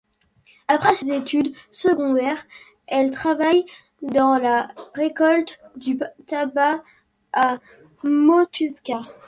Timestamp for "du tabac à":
5.75-7.59